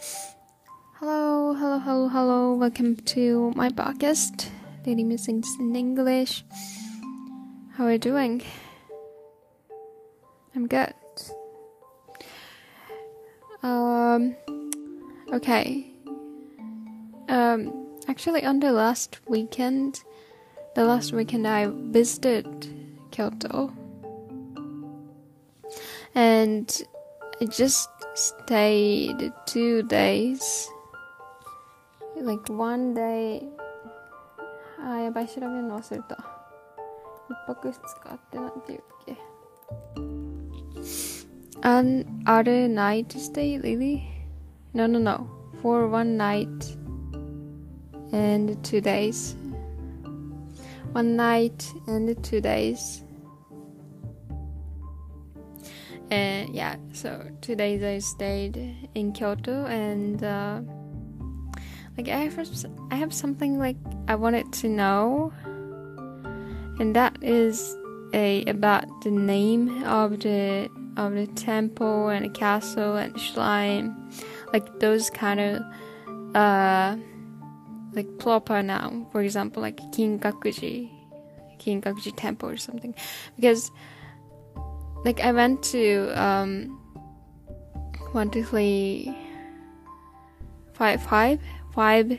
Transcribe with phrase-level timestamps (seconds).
[0.00, 2.54] Hello, hello, hello, hello.
[2.54, 4.48] Welcome to my podcast,
[4.82, 6.44] Daily Musings in English.
[7.74, 8.42] How are you doing?
[10.54, 10.94] I'm good.
[13.62, 14.34] Um,
[15.32, 15.86] okay.
[17.28, 20.02] Um, actually, on the last weekend,
[20.74, 22.66] the last weekend I visited
[23.12, 23.72] Kyoto,
[26.16, 26.82] and
[27.40, 30.69] I just stayed two days.
[32.21, 33.47] Like one day
[34.81, 36.17] あやばい調べるの忘れた
[37.29, 39.17] 一泊二日ってなんて言うっけ
[41.61, 44.01] An other night stay Lily?
[44.73, 45.27] No no no
[45.61, 46.47] for one night
[48.11, 49.35] and two days
[50.93, 53.03] one night and two days
[56.10, 60.60] and yeah so two days i stayed in kyoto and uh,
[61.96, 63.76] like i have i have something like
[64.08, 65.32] i wanted to know.
[66.78, 67.76] And that is
[68.12, 73.94] a about the name of the of the temple and the castle and the shrine.
[74.52, 75.62] Like those kind of
[76.34, 76.96] uh
[77.92, 79.06] like proper noun.
[79.12, 80.90] For example like kinkakuji
[81.58, 82.94] kinkakuji temple or something.
[83.36, 83.70] Because
[85.04, 86.80] like I went to um
[88.12, 89.14] one two three
[90.72, 91.40] five five
[91.74, 92.18] five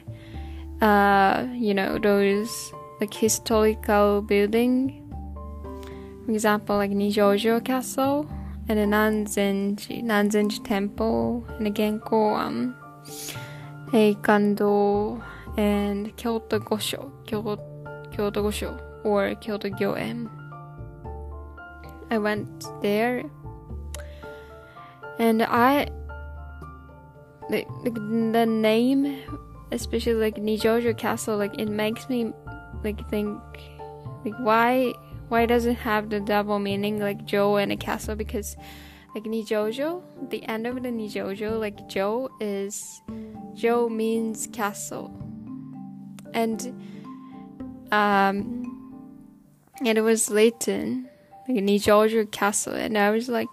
[0.82, 5.02] uh you know those like historical building.
[6.26, 8.30] For example like Nijojo Castle
[8.68, 12.76] and the Nanzenji Nanzenji Temple and the Genkoan
[13.92, 15.22] Heikando
[15.58, 17.58] and Kyoto Gosho Kyoto,
[18.12, 20.30] Kyoto Gosho or Kyoto Gyoen
[22.10, 23.24] I went there.
[25.18, 25.90] And I
[27.50, 27.66] the,
[28.34, 29.18] the name
[29.72, 32.32] especially like Nijojo Castle like it makes me
[32.84, 33.40] like think
[34.24, 34.94] like why
[35.30, 38.16] why does it have the double meaning like Joe and a castle?
[38.16, 38.56] Because
[39.14, 43.02] like Nijojo the end of the Nijojo like Joe is
[43.54, 45.12] Joe means castle.
[46.34, 46.62] And
[47.92, 48.62] um
[49.84, 51.10] and it was Leighton
[51.48, 53.48] like a Georgia castle, and I was like,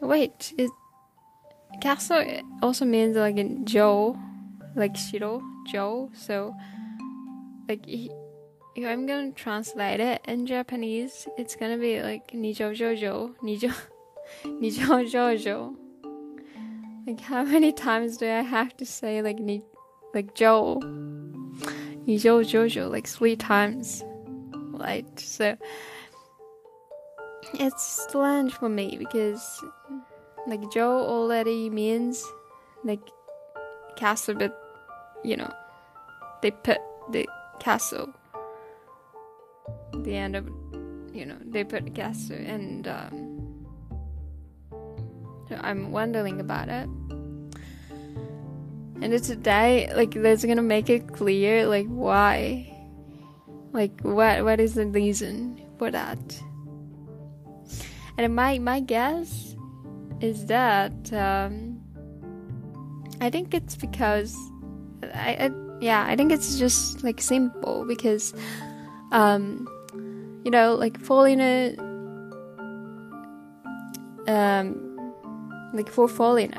[0.00, 0.70] wait, it
[1.80, 2.24] castle
[2.62, 4.18] also means like in Joe,
[4.74, 6.10] like Shiro, Joe.
[6.14, 6.54] So,
[7.68, 8.10] like, if
[8.84, 13.74] I'm gonna translate it in Japanese, it's gonna be like Nijo Jojo, Nijo,
[14.44, 15.76] Nijo Jojo.
[17.06, 19.62] Like, how many times do I have to say like ni,
[20.12, 24.02] like Joe, Nijo Jojo, like three times,
[24.72, 25.06] right?
[25.18, 25.56] So
[27.60, 29.64] it's strange for me because
[30.46, 32.24] like Joe already means
[32.84, 33.00] like
[33.96, 34.56] castle, but
[35.24, 35.52] you know
[36.42, 36.78] they put
[37.10, 37.28] the
[37.58, 38.12] castle
[40.02, 40.46] the end of
[41.12, 43.36] you know they put castle and um,
[45.48, 46.88] so I'm wondering about it.
[49.02, 52.74] And today, like, that's gonna make it clear, like, why,
[53.72, 56.18] like, what, what is the reason for that?
[58.18, 59.56] And my my guess
[60.20, 61.80] is that um,
[63.20, 64.34] I think it's because
[65.14, 65.50] I, I,
[65.80, 68.32] yeah I think it's just like simple because
[69.12, 69.68] um,
[70.44, 71.74] you know like foreigner
[74.26, 74.82] um
[75.72, 76.52] like for falling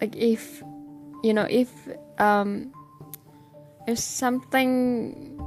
[0.00, 0.62] like if
[1.22, 1.70] you know if
[2.18, 2.72] um
[3.86, 5.38] if something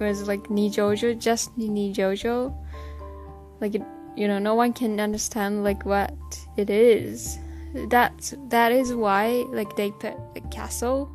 [0.00, 2.52] was like ni jojo just nijojo
[3.62, 3.82] like it,
[4.16, 6.12] you know no one can understand like what
[6.58, 7.38] it is.
[7.88, 11.10] That's that is why like they put a castle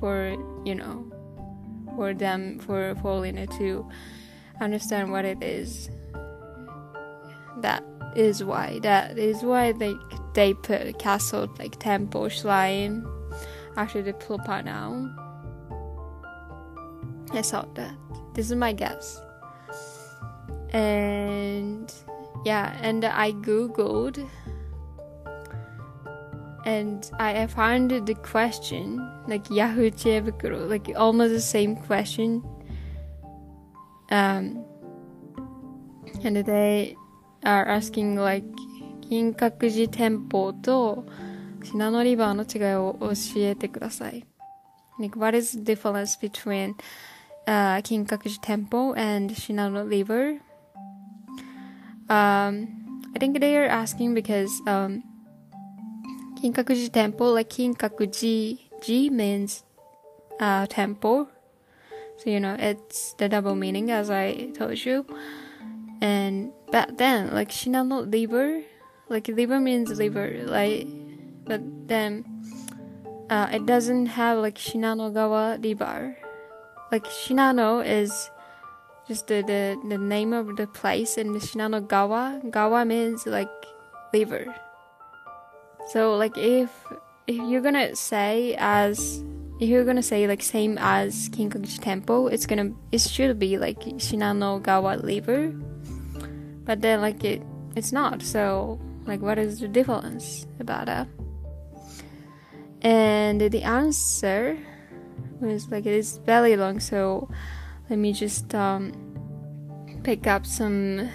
[0.00, 1.06] for you know
[1.94, 3.86] for them for foreigner to
[4.60, 5.88] understand what it is.
[7.60, 7.84] That
[8.16, 9.94] is why that is why they
[10.34, 13.06] they put castle like temple shrine
[13.76, 15.14] after the proper now.
[17.32, 17.94] I thought that.
[18.34, 19.20] This is my guess
[20.71, 21.93] and
[22.45, 24.25] yeah and i googled
[26.65, 32.43] and I found the question like Yahoo Chiebukuro, like almost the same question.
[34.11, 34.63] Um,
[36.23, 36.95] and they
[37.43, 38.45] are asking like
[39.09, 41.05] 金閣寺店舗と
[41.63, 44.25] 信濃リバーの違いを教えてください。
[44.99, 46.75] Like what is the difference between
[47.47, 50.39] uh, Kinkakuji Temple and Shinano River?
[52.08, 55.02] Um, I think they are asking because um,
[56.36, 59.64] Kinkakuji temple, like Kinkakuji, Ji means
[60.38, 61.28] uh, temple.
[62.18, 65.06] So, you know, it's the double meaning as I told you.
[66.00, 68.62] And back then, like Shinano liver,
[69.08, 70.86] like liver means liver, like,
[71.44, 72.24] but then
[73.30, 76.16] uh, it doesn't have like Shinano Gawa liver.
[76.92, 78.30] Like Shinano is
[79.08, 82.42] just the, the, the name of the place the Shinano Gawa.
[82.50, 83.50] Gawa means like
[84.12, 84.46] liver.
[85.88, 86.70] So like if
[87.26, 89.22] if you're gonna say as
[89.60, 93.80] if you're gonna say like same as Kinkakuji Temple, it's gonna it should be like
[94.02, 95.54] Shinano Gawa liver.
[96.64, 97.42] But then like it
[97.76, 98.22] it's not.
[98.22, 101.06] So like what is the difference about that?
[102.82, 104.58] And the answer
[105.40, 107.28] was like it is very long, so
[107.88, 108.92] let me just um,
[110.02, 111.08] pick up some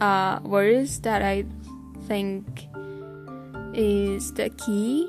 [0.00, 1.44] uh, words that I
[2.06, 2.68] think
[3.74, 5.08] is the key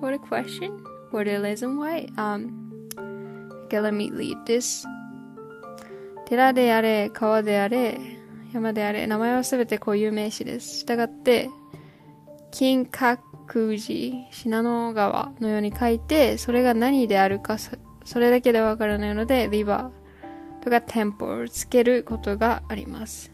[0.00, 2.08] for the question for the reason why.
[2.16, 2.88] Um,
[3.66, 4.86] okay, let me read this.
[6.26, 7.98] 寺であれ、川であれ、
[8.54, 10.80] 山であれ、名前はすべて固有名詞です。
[10.80, 11.50] したがって、
[12.52, 13.18] 金閣
[13.70, 17.56] 寺、信濃川のように書いて、それが何であるか、
[18.04, 23.32] それだけでわからないので、リバーとかテンポをつけることがあります。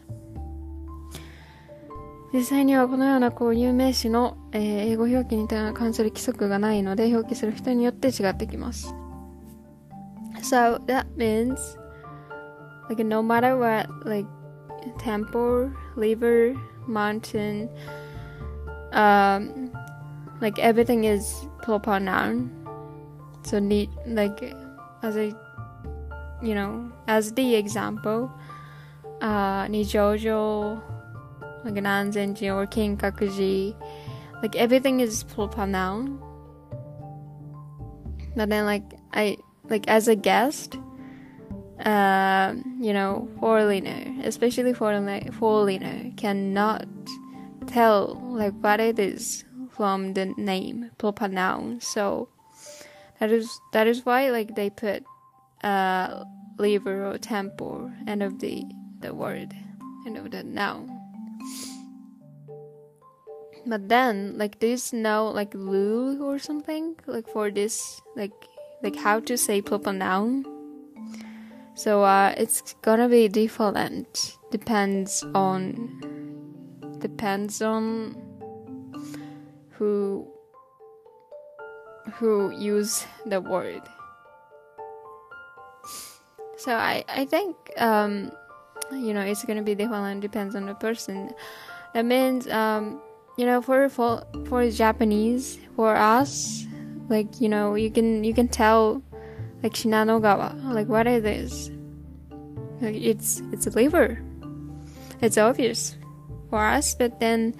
[2.33, 8.93] 実際にはこのようなこう有名詞の、えー、英語表記に関する規則がないので表記する人によって違ってきます。
[10.41, 11.57] So that means
[12.89, 14.27] like no matter what like
[14.99, 16.55] temple, river,
[16.87, 17.69] mountain,
[18.91, 19.71] um,
[20.41, 22.49] like everything is proper noun.
[23.47, 24.53] So need like
[25.01, 25.27] as a
[26.43, 28.29] you know as the example,
[29.21, 30.83] uh, Nijojo
[31.63, 33.73] like Nanzenji or Kinkakuji,
[34.43, 36.19] like everything is proper noun.
[38.35, 38.83] But then like
[39.13, 39.37] I
[39.69, 40.77] like as a guest,
[41.85, 46.85] uh, you know, foreigner, especially foreigner, foreigner cannot
[47.67, 51.79] tell like what it is from the name proper noun.
[51.79, 52.27] So
[53.19, 55.03] that is that is why like they put
[55.63, 56.23] uh
[56.57, 58.63] liver or temple end of the
[59.01, 59.53] the word
[60.05, 60.97] end of the noun.
[63.67, 68.31] But then, like, there's no like rule or something like for this, like,
[68.81, 70.45] like how to say proper noun.
[71.75, 74.37] So uh, it's gonna be different.
[74.51, 75.99] Depends on
[76.99, 78.15] depends on
[79.71, 80.27] who
[82.15, 83.81] who use the word.
[86.57, 88.31] So I I think um,
[88.91, 90.21] you know it's gonna be different.
[90.21, 91.33] Depends on the person.
[91.93, 93.01] That means um,
[93.37, 96.65] you know for for for Japanese for us
[97.07, 99.01] like you know you can you can tell
[99.63, 101.71] like Shinanogawa like what it is
[102.81, 104.21] like it's it's a liver
[105.21, 105.95] it's obvious
[106.49, 107.55] for us but then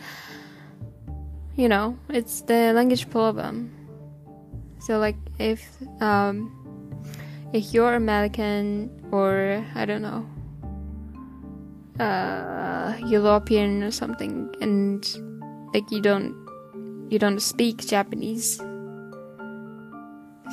[1.56, 3.72] you know it's the language problem
[4.88, 5.68] so like if
[6.00, 6.48] um
[7.52, 10.24] if you're American or I don't know
[12.00, 15.04] uh European or something and
[15.74, 16.32] like you don't
[17.10, 18.56] you don't speak Japanese.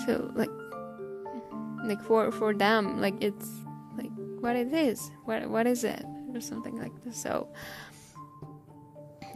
[0.05, 0.51] So like
[1.85, 3.51] like for for them like it's
[3.97, 4.11] like
[4.41, 7.47] what it is what what is it or something like this so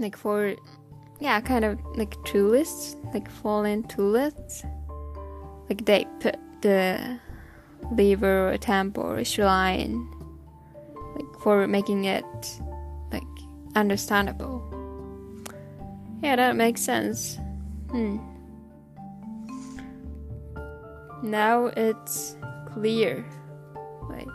[0.01, 0.57] like for
[1.21, 4.65] yeah kind of like tourists like foreign tourists
[5.69, 7.19] like they put the
[7.93, 10.09] river or temple or shrine
[11.15, 12.25] like for making it
[13.13, 13.23] like
[13.75, 14.69] understandable
[16.23, 17.39] yeah, that makes sense.
[17.91, 18.19] Hmm.
[21.23, 23.25] Now it's clear.
[24.09, 24.27] Wait.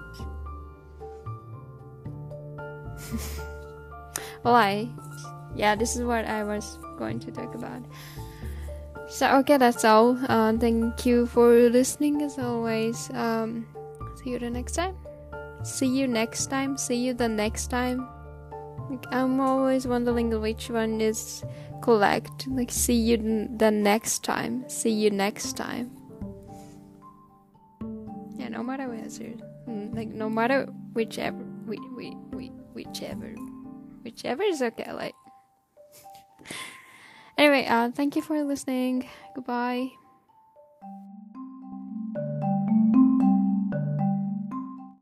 [4.44, 4.90] well,
[5.56, 7.84] Yeah, this is what I was going to talk about.
[9.07, 10.17] So, okay, that's all.
[10.27, 13.10] Uh, thank you for listening as always.
[13.13, 13.67] Um,
[14.15, 14.95] see you the next time.
[15.63, 16.77] See you next time.
[16.77, 18.07] See you the next time.
[18.89, 21.43] Like, I'm always wondering which one is
[21.81, 22.48] correct.
[22.48, 24.67] Like, see you the next time.
[24.67, 25.91] See you next time.
[28.36, 29.33] Yeah, no matter answer.
[29.67, 31.43] Mm, like, no matter whichever.
[31.65, 33.36] We, we, we, whichever.
[34.03, 34.91] Whichever is okay.
[34.91, 35.15] Like,
[37.44, 39.08] anyway, uh, thank you for listening.
[39.36, 40.02] Goodbye.